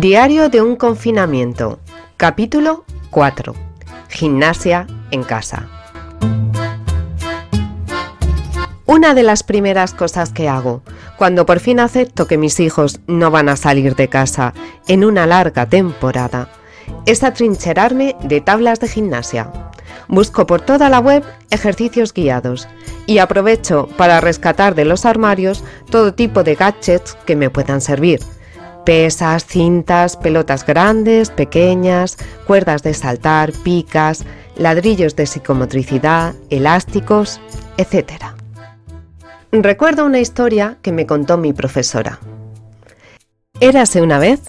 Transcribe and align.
Diario 0.00 0.48
de 0.48 0.62
un 0.62 0.76
confinamiento. 0.76 1.78
Capítulo 2.16 2.86
4. 3.10 3.54
Gimnasia 4.08 4.86
en 5.10 5.22
casa. 5.22 5.68
Una 8.86 9.12
de 9.12 9.22
las 9.22 9.42
primeras 9.42 9.92
cosas 9.92 10.32
que 10.32 10.48
hago 10.48 10.80
cuando 11.18 11.44
por 11.44 11.60
fin 11.60 11.80
acepto 11.80 12.26
que 12.26 12.38
mis 12.38 12.60
hijos 12.60 13.00
no 13.08 13.30
van 13.30 13.50
a 13.50 13.56
salir 13.56 13.94
de 13.94 14.08
casa 14.08 14.54
en 14.88 15.04
una 15.04 15.26
larga 15.26 15.68
temporada 15.68 16.48
es 17.04 17.22
atrincherarme 17.22 18.16
de 18.22 18.40
tablas 18.40 18.80
de 18.80 18.88
gimnasia. 18.88 19.52
Busco 20.08 20.46
por 20.46 20.62
toda 20.62 20.88
la 20.88 21.00
web 21.00 21.24
ejercicios 21.50 22.14
guiados 22.14 22.68
y 23.04 23.18
aprovecho 23.18 23.86
para 23.98 24.22
rescatar 24.22 24.74
de 24.74 24.86
los 24.86 25.04
armarios 25.04 25.62
todo 25.90 26.14
tipo 26.14 26.42
de 26.42 26.54
gadgets 26.54 27.18
que 27.26 27.36
me 27.36 27.50
puedan 27.50 27.82
servir 27.82 28.20
pesas, 28.84 29.44
cintas, 29.44 30.16
pelotas 30.16 30.66
grandes, 30.66 31.30
pequeñas, 31.30 32.16
cuerdas 32.46 32.82
de 32.82 32.94
saltar, 32.94 33.52
picas, 33.64 34.24
ladrillos 34.56 35.16
de 35.16 35.26
psicomotricidad, 35.26 36.34
elásticos, 36.50 37.40
etc. 37.76 38.24
Recuerdo 39.52 40.04
una 40.04 40.20
historia 40.20 40.78
que 40.82 40.92
me 40.92 41.06
contó 41.06 41.36
mi 41.36 41.52
profesora. 41.52 42.18
Érase 43.60 44.00
una 44.00 44.18
vez 44.18 44.40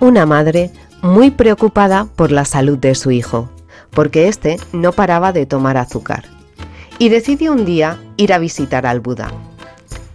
una 0.00 0.26
madre 0.26 0.70
muy 1.02 1.30
preocupada 1.30 2.06
por 2.16 2.30
la 2.30 2.44
salud 2.44 2.78
de 2.78 2.94
su 2.94 3.10
hijo, 3.10 3.50
porque 3.90 4.28
éste 4.28 4.56
no 4.72 4.92
paraba 4.92 5.32
de 5.32 5.46
tomar 5.46 5.76
azúcar, 5.76 6.24
y 6.98 7.08
decidió 7.08 7.52
un 7.52 7.64
día 7.64 7.98
ir 8.16 8.32
a 8.32 8.38
visitar 8.38 8.86
al 8.86 9.00
Buda. 9.00 9.30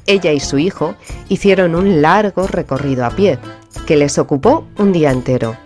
Ella 0.05 0.31
y 0.31 0.39
su 0.39 0.57
hijo 0.57 0.95
hicieron 1.27 1.75
un 1.75 2.01
largo 2.01 2.47
recorrido 2.47 3.05
a 3.05 3.11
pie, 3.11 3.37
que 3.89 3.97
les 3.97 4.19
ocupó 4.19 4.67
un 4.77 4.91
día 4.91 5.09
entero. 5.09 5.57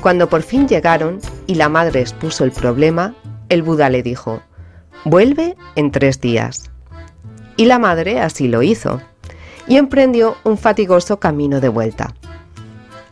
Cuando 0.00 0.26
por 0.30 0.40
fin 0.40 0.66
llegaron 0.66 1.18
y 1.46 1.56
la 1.56 1.68
madre 1.68 2.00
expuso 2.00 2.44
el 2.44 2.50
problema, 2.50 3.14
el 3.50 3.62
Buda 3.62 3.90
le 3.90 4.02
dijo, 4.02 4.40
vuelve 5.04 5.54
en 5.74 5.90
tres 5.90 6.18
días. 6.18 6.70
Y 7.58 7.66
la 7.66 7.78
madre 7.78 8.20
así 8.22 8.48
lo 8.48 8.62
hizo, 8.62 9.02
y 9.66 9.76
emprendió 9.76 10.38
un 10.44 10.56
fatigoso 10.56 11.20
camino 11.20 11.60
de 11.60 11.68
vuelta. 11.68 12.14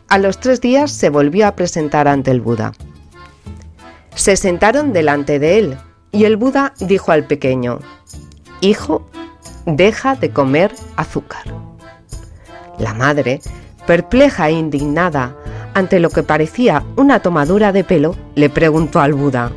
A 0.07 0.17
los 0.17 0.39
tres 0.39 0.59
días 0.59 0.89
se 0.89 1.11
volvió 1.11 1.45
a 1.45 1.55
presentar 1.55 2.07
ante 2.07 2.31
el 2.31 2.41
Buda. 2.41 2.71
Se 4.15 4.37
sentaron 4.37 4.91
delante 4.91 5.37
de 5.37 5.59
él, 5.59 5.77
y 6.11 6.23
el 6.23 6.35
Buda 6.35 6.73
dijo 6.79 7.11
al 7.11 7.27
pequeño, 7.27 7.77
Hijo, 8.61 9.07
deja 9.67 10.15
de 10.15 10.31
comer 10.31 10.73
azúcar. 10.95 11.43
La 12.79 12.95
madre 12.95 13.39
Perpleja 13.87 14.49
e 14.49 14.53
indignada 14.53 15.35
ante 15.75 15.99
lo 15.99 16.09
que 16.09 16.23
parecía 16.23 16.83
una 16.95 17.19
tomadura 17.19 17.71
de 17.71 17.83
pelo, 17.83 18.15
le 18.33 18.49
preguntó 18.49 18.99
al 18.99 19.13
Buda, 19.13 19.51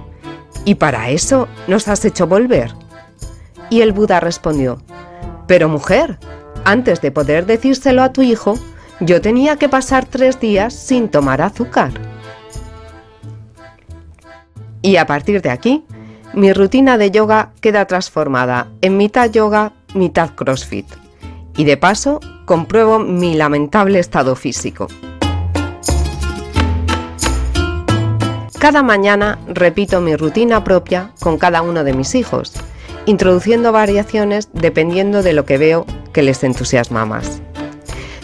¿Y 0.65 0.75
para 0.75 1.11
eso 1.11 1.49
nos 1.67 1.89
has 1.89 2.05
hecho 2.05 2.27
volver? 2.27 2.75
Y 3.71 3.81
el 3.81 3.93
Buda 3.93 4.21
respondió, 4.21 4.83
Pero 5.47 5.69
mujer, 5.69 6.19
antes 6.65 7.01
de 7.01 7.11
poder 7.11 7.47
decírselo 7.47 8.03
a 8.03 8.13
tu 8.13 8.23
hijo, 8.23 8.55
yo 9.01 9.21
tenía 9.21 9.57
que 9.57 9.69
pasar 9.69 10.05
tres 10.05 10.41
días 10.41 10.75
sin 10.75 11.09
tomar 11.09 11.41
azúcar. 11.41 11.93
Y 14.83 14.97
a 14.97 15.07
partir 15.07 15.41
de 15.41 15.51
aquí, 15.51 15.85
mi 16.35 16.53
rutina 16.53 16.99
de 16.99 17.11
yoga 17.11 17.53
queda 17.61 17.87
transformada 17.87 18.69
en 18.83 18.97
mitad 18.97 19.31
yoga, 19.31 19.73
mitad 19.95 20.31
CrossFit 20.35 20.87
y 21.59 21.65
de 21.65 21.77
paso 21.77 22.21
compruebo 22.47 23.01
mi 23.01 23.35
lamentable 23.35 23.99
estado 23.99 24.37
físico. 24.37 24.87
Cada 28.59 28.83
mañana 28.83 29.39
repito 29.49 30.01
mi 30.01 30.17
rutina 30.17 30.65
propia 30.65 31.13
con 31.21 31.37
cada 31.37 31.61
uno 31.61 31.85
de 31.85 31.93
mis 31.93 32.15
hijos, 32.15 32.53
introduciendo 33.07 33.73
variaciones 33.73 34.49
dependiendo 34.53 35.23
de 35.23 35.33
lo 35.33 35.45
que 35.45 35.59
veo 35.59 35.85
que 36.13 36.23
les 36.23 36.43
entusiasma 36.45 37.05
más. 37.05 37.43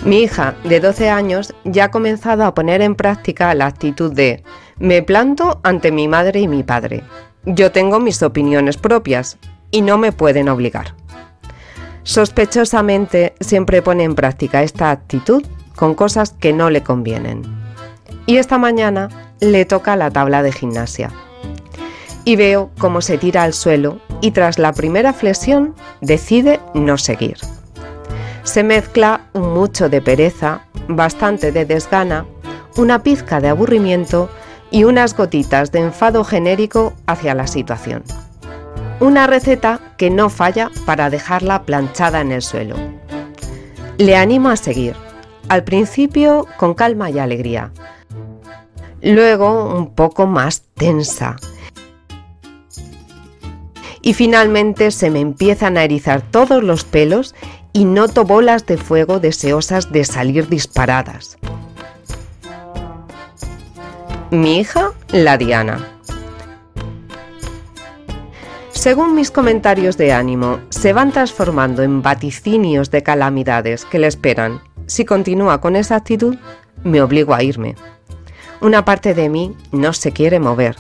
Mi 0.05 0.23
hija 0.23 0.55
de 0.65 0.81
12 0.81 1.11
años 1.11 1.55
ya 1.65 1.85
ha 1.85 1.91
comenzado 1.91 2.45
a 2.45 2.55
poner 2.55 2.83
en 2.83 2.95
práctica 2.95 3.55
la 3.55 3.67
actitud 3.67 4.13
de 4.13 4.45
me 4.79 5.03
planto 5.03 5.61
ante 5.65 5.91
mi 5.91 6.09
madre 6.09 6.41
y 6.41 6.49
mi 6.49 6.63
padre. 6.63 7.03
Yo 7.47 7.73
tengo 7.73 7.99
mis 7.99 8.23
opiniones 8.23 8.77
propias 8.77 9.39
y 9.71 9.83
no 9.83 9.99
me 9.99 10.13
pueden 10.13 10.49
obligar. 10.49 10.95
Sospechosamente 12.05 13.35
siempre 13.41 13.81
pone 13.81 14.05
en 14.05 14.15
práctica 14.15 14.63
esta 14.63 14.91
actitud 14.91 15.43
con 15.75 15.95
cosas 15.95 16.35
que 16.39 16.53
no 16.53 16.71
le 16.71 16.83
convienen. 16.83 17.43
Y 18.27 18.37
esta 18.37 18.59
mañana 18.59 19.09
le 19.41 19.65
toca 19.65 19.97
la 19.97 20.11
tabla 20.11 20.43
de 20.43 20.53
gimnasia. 20.53 21.11
Y 22.25 22.37
veo 22.37 22.71
cómo 22.79 23.01
se 23.01 23.19
tira 23.19 23.43
al 23.43 23.53
suelo 23.53 24.01
y 24.21 24.31
tras 24.31 24.59
la 24.59 24.73
primera 24.73 25.13
flexión 25.13 25.75
decide 26.01 26.61
no 26.75 26.99
seguir. 26.99 27.39
Se 28.45 28.63
mezcla 28.63 29.23
mucho 29.33 29.89
de 29.89 30.01
pereza, 30.01 30.67
bastante 30.89 31.53
de 31.53 31.65
desgana, 31.65 32.27
una 32.77 33.03
pizca 33.03 33.41
de 33.41 33.49
aburrimiento 33.49 34.31
y 34.71 34.85
unas 34.85 35.17
gotitas 35.17 35.73
de 35.73 35.81
enfado 35.81 36.25
genérico 36.25 36.95
hacia 37.07 37.35
la 37.35 37.47
situación. 37.47 38.03
Una 39.01 39.27
receta 39.27 39.81
que 39.97 40.09
no 40.11 40.31
falla 40.31 40.71
para 40.87 41.11
dejarla 41.11 41.65
planchada 41.65 42.21
en 42.21 42.33
el 42.33 42.43
suelo. 42.43 42.77
Le 43.99 44.17
animo 44.17 44.49
a 44.49 44.57
seguir, 44.57 44.95
al 45.49 45.65
principio 45.65 46.47
con 46.57 46.75
calma 46.75 47.11
y 47.11 47.19
alegría, 47.19 47.73
luego 49.03 49.77
un 49.77 49.95
poco 49.95 50.27
más 50.27 50.63
tensa. 50.75 51.37
Y 54.01 54.15
finalmente 54.15 54.91
se 54.91 55.11
me 55.11 55.21
empiezan 55.21 55.77
a 55.77 55.85
erizar 55.85 56.23
todos 56.23 56.63
los 56.63 56.85
pelos 56.85 57.35
y 57.73 57.85
noto 57.85 58.25
bolas 58.25 58.67
de 58.67 58.77
fuego 58.77 59.19
deseosas 59.19 59.91
de 59.91 60.05
salir 60.05 60.49
disparadas. 60.49 61.39
Mi 64.31 64.59
hija, 64.59 64.93
la 65.11 65.37
Diana. 65.37 65.94
Según 68.85 69.15
mis 69.15 69.31
comentarios 69.31 69.97
de 69.97 70.13
ánimo, 70.13 70.61
se 70.69 70.93
van 70.93 71.11
transformando 71.11 71.83
en 71.83 72.03
vaticinios 72.03 72.91
de 72.91 73.03
calamidades 73.03 73.87
que 73.87 73.99
le 73.99 74.09
esperan. 74.09 74.61
Si 74.85 75.07
continúa 75.07 75.63
con 75.63 75.75
esa 75.75 75.97
actitud, 75.97 76.37
me 76.83 77.01
obligo 77.01 77.33
a 77.33 77.43
irme. 77.43 77.77
Una 78.61 78.85
parte 78.85 79.15
de 79.15 79.31
mí 79.31 79.57
no 79.73 79.95
se 79.95 80.13
quiere 80.13 80.39
mover. 80.39 80.77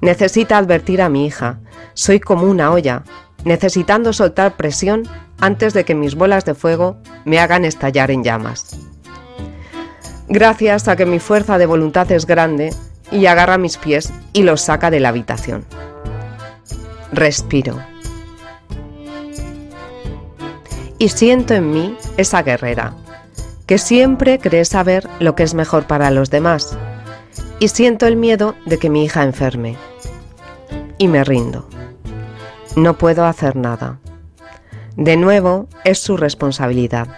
Necesita 0.00 0.58
advertir 0.58 1.00
a 1.00 1.08
mi 1.08 1.24
hija. 1.24 1.60
Soy 1.94 2.18
como 2.18 2.50
una 2.50 2.72
olla, 2.72 3.04
necesitando 3.44 4.12
soltar 4.12 4.56
presión 4.56 5.04
antes 5.38 5.72
de 5.72 5.84
que 5.84 5.94
mis 5.94 6.16
bolas 6.16 6.44
de 6.46 6.54
fuego 6.54 6.96
me 7.24 7.38
hagan 7.38 7.64
estallar 7.64 8.10
en 8.10 8.24
llamas. 8.24 8.76
Gracias 10.26 10.88
a 10.88 10.96
que 10.96 11.06
mi 11.06 11.20
fuerza 11.20 11.58
de 11.58 11.66
voluntad 11.66 12.10
es 12.10 12.26
grande 12.26 12.74
y 13.12 13.26
agarra 13.26 13.56
mis 13.56 13.76
pies 13.76 14.12
y 14.32 14.42
los 14.42 14.62
saca 14.62 14.90
de 14.90 14.98
la 14.98 15.10
habitación 15.10 15.64
respiro. 17.16 17.82
Y 20.98 21.08
siento 21.08 21.54
en 21.54 21.70
mí 21.72 21.96
esa 22.16 22.42
guerrera, 22.42 22.94
que 23.66 23.78
siempre 23.78 24.38
cree 24.38 24.64
saber 24.64 25.08
lo 25.18 25.34
que 25.34 25.42
es 25.42 25.54
mejor 25.54 25.86
para 25.86 26.10
los 26.10 26.30
demás. 26.30 26.78
Y 27.58 27.68
siento 27.68 28.06
el 28.06 28.16
miedo 28.16 28.54
de 28.66 28.78
que 28.78 28.90
mi 28.90 29.04
hija 29.04 29.24
enferme. 29.24 29.76
Y 30.98 31.08
me 31.08 31.24
rindo. 31.24 31.68
No 32.76 32.96
puedo 32.96 33.24
hacer 33.24 33.56
nada. 33.56 33.98
De 34.96 35.16
nuevo, 35.16 35.68
es 35.84 35.98
su 35.98 36.16
responsabilidad. 36.16 37.08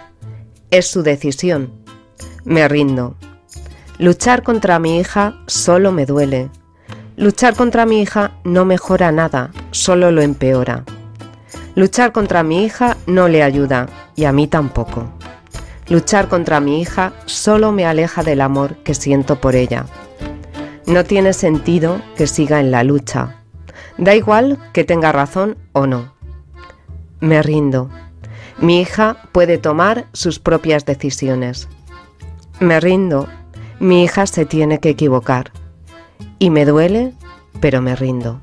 Es 0.71 0.87
su 0.87 1.03
decisión. 1.03 1.73
Me 2.43 2.67
rindo. 2.67 3.15
Luchar 3.97 4.43
contra 4.43 4.79
mi 4.79 4.99
hija 4.99 5.41
solo 5.45 5.91
me 5.91 6.05
duele, 6.05 6.49
Luchar 7.19 7.53
contra 7.53 7.85
mi 7.85 8.01
hija 8.01 8.31
no 8.45 8.63
mejora 8.63 9.11
nada, 9.11 9.51
solo 9.71 10.11
lo 10.11 10.21
empeora. 10.21 10.83
Luchar 11.75 12.11
contra 12.11 12.43
mi 12.43 12.63
hija 12.63 12.97
no 13.07 13.27
le 13.27 13.43
ayuda 13.43 13.87
y 14.15 14.25
a 14.25 14.31
mí 14.31 14.47
tampoco. 14.47 15.09
Luchar 15.87 16.27
contra 16.27 16.59
mi 16.59 16.81
hija 16.81 17.13
solo 17.25 17.71
me 17.71 17.85
aleja 17.85 18.23
del 18.23 18.41
amor 18.41 18.75
que 18.77 18.93
siento 18.93 19.39
por 19.39 19.55
ella. 19.55 19.85
No 20.85 21.03
tiene 21.03 21.33
sentido 21.33 22.01
que 22.15 22.27
siga 22.27 22.59
en 22.59 22.71
la 22.71 22.83
lucha. 22.83 23.43
Da 23.97 24.15
igual 24.15 24.57
que 24.73 24.83
tenga 24.83 25.11
razón 25.11 25.57
o 25.73 25.87
no. 25.87 26.13
Me 27.19 27.41
rindo. 27.41 27.89
Mi 28.59 28.81
hija 28.81 29.17
puede 29.31 29.57
tomar 29.57 30.07
sus 30.13 30.39
propias 30.39 30.85
decisiones. 30.85 31.67
Me 32.59 32.79
rindo. 32.79 33.27
Mi 33.79 34.03
hija 34.03 34.25
se 34.27 34.45
tiene 34.45 34.79
que 34.79 34.89
equivocar 34.89 35.51
y 36.39 36.49
me 36.49 36.65
duele, 36.65 37.13
pero 37.59 37.81
me 37.81 37.95
rindo. 37.95 38.41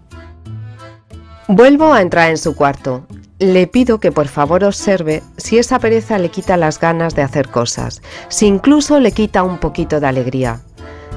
Vuelvo 1.48 1.92
a 1.92 2.02
entrar 2.02 2.30
en 2.30 2.38
su 2.38 2.56
cuarto 2.56 3.06
le 3.38 3.66
pido 3.66 4.00
que 4.00 4.12
por 4.12 4.28
favor 4.28 4.64
observe 4.64 5.22
si 5.36 5.58
esa 5.58 5.78
pereza 5.78 6.18
le 6.18 6.30
quita 6.30 6.56
las 6.56 6.80
ganas 6.80 7.14
de 7.14 7.22
hacer 7.22 7.48
cosas, 7.48 8.00
si 8.28 8.46
incluso 8.46 8.98
le 8.98 9.12
quita 9.12 9.42
un 9.42 9.58
poquito 9.58 10.00
de 10.00 10.06
alegría. 10.06 10.60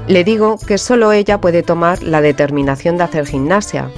Le 0.06 0.22
digo 0.22 0.58
que 0.58 0.76
solo 0.76 1.12
ella 1.12 1.40
puede 1.40 1.62
tomar 1.62 2.02
la 2.02 2.20
determinación 2.20 2.98
de 2.98 3.04
hacer 3.04 3.26
gimnasia. 3.26 3.90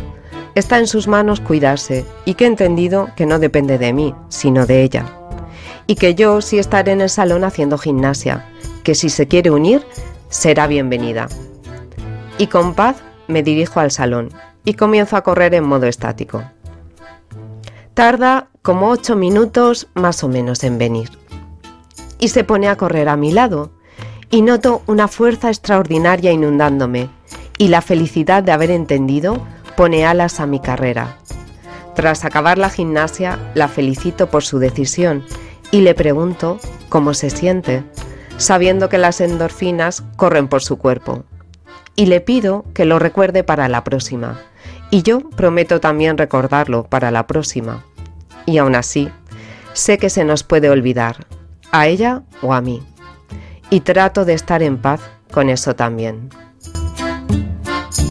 Está 0.54 0.78
en 0.78 0.86
sus 0.86 1.08
manos 1.08 1.40
cuidarse 1.40 2.04
y 2.24 2.34
que 2.34 2.44
he 2.44 2.48
entendido 2.48 3.10
que 3.16 3.26
no 3.26 3.38
depende 3.38 3.78
de 3.78 3.92
mí, 3.92 4.14
sino 4.28 4.66
de 4.66 4.82
ella. 4.82 5.06
Y 5.86 5.96
que 5.96 6.14
yo 6.14 6.40
sí 6.40 6.58
estaré 6.58 6.92
en 6.92 7.00
el 7.00 7.10
salón 7.10 7.42
haciendo 7.42 7.76
gimnasia, 7.76 8.46
que 8.84 8.94
si 8.94 9.08
se 9.08 9.26
quiere 9.26 9.50
unir, 9.50 9.84
será 10.28 10.66
bienvenida. 10.66 11.28
Y 12.38 12.46
con 12.46 12.74
paz 12.74 12.96
me 13.26 13.42
dirijo 13.42 13.80
al 13.80 13.90
salón 13.90 14.30
y 14.64 14.74
comienzo 14.74 15.16
a 15.16 15.22
correr 15.22 15.54
en 15.54 15.64
modo 15.64 15.86
estático. 15.86 16.42
Tarda 17.94 18.48
como 18.62 18.88
ocho 18.88 19.16
minutos 19.16 19.88
más 19.94 20.24
o 20.24 20.28
menos 20.28 20.64
en 20.64 20.78
venir. 20.78 21.10
Y 22.18 22.28
se 22.28 22.44
pone 22.44 22.68
a 22.68 22.76
correr 22.76 23.08
a 23.08 23.16
mi 23.16 23.32
lado 23.32 23.72
y 24.30 24.42
noto 24.42 24.82
una 24.86 25.08
fuerza 25.08 25.48
extraordinaria 25.48 26.32
inundándome 26.32 27.10
y 27.58 27.68
la 27.68 27.82
felicidad 27.82 28.42
de 28.42 28.52
haber 28.52 28.70
entendido 28.70 29.40
pone 29.76 30.06
alas 30.06 30.40
a 30.40 30.46
mi 30.46 30.60
carrera. 30.60 31.18
Tras 31.94 32.24
acabar 32.24 32.56
la 32.56 32.70
gimnasia, 32.70 33.38
la 33.54 33.68
felicito 33.68 34.30
por 34.30 34.42
su 34.42 34.58
decisión 34.58 35.24
y 35.70 35.82
le 35.82 35.94
pregunto 35.94 36.58
cómo 36.88 37.12
se 37.14 37.30
siente, 37.30 37.84
sabiendo 38.38 38.88
que 38.88 38.98
las 38.98 39.20
endorfinas 39.20 40.02
corren 40.16 40.48
por 40.48 40.62
su 40.62 40.78
cuerpo. 40.78 41.24
Y 41.94 42.06
le 42.06 42.20
pido 42.20 42.64
que 42.72 42.86
lo 42.86 42.98
recuerde 42.98 43.44
para 43.44 43.68
la 43.68 43.84
próxima, 43.84 44.40
y 44.92 45.02
yo 45.02 45.20
prometo 45.30 45.80
también 45.80 46.18
recordarlo 46.18 46.84
para 46.84 47.10
la 47.10 47.26
próxima. 47.26 47.82
Y 48.44 48.58
aún 48.58 48.74
así, 48.76 49.10
sé 49.72 49.96
que 49.96 50.10
se 50.10 50.22
nos 50.22 50.42
puede 50.44 50.68
olvidar, 50.68 51.26
a 51.72 51.86
ella 51.86 52.24
o 52.42 52.52
a 52.52 52.60
mí. 52.60 52.82
Y 53.70 53.80
trato 53.80 54.26
de 54.26 54.34
estar 54.34 54.62
en 54.62 54.76
paz 54.76 55.00
con 55.32 55.48
eso 55.48 55.74
también. 55.74 56.28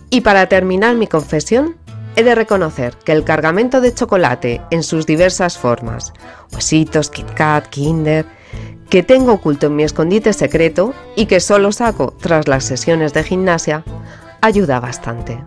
Y 0.10 0.22
para 0.22 0.48
terminar 0.48 0.96
mi 0.96 1.06
confesión, 1.06 1.78
he 2.16 2.24
de 2.24 2.34
reconocer 2.34 2.98
que 3.06 3.12
el 3.12 3.24
cargamento 3.24 3.80
de 3.80 3.94
chocolate 3.94 4.62
en 4.72 4.82
sus 4.82 5.06
diversas 5.06 5.60
formas, 5.60 6.14
huesitos, 6.52 7.12
Kit 7.12 7.32
Kat, 7.36 7.68
Kinder, 7.68 8.26
que 8.90 9.04
tengo 9.04 9.34
oculto 9.34 9.68
en 9.68 9.76
mi 9.76 9.84
escondite 9.84 10.34
secreto 10.34 10.96
y 11.16 11.28
que 11.28 11.42
solo 11.42 11.72
saco 11.72 12.16
tras 12.20 12.48
las 12.48 12.64
sesiones 12.66 13.14
de 13.14 13.24
gimnasia, 13.24 13.84
ayuda 14.42 14.80
bastante. 14.80 15.44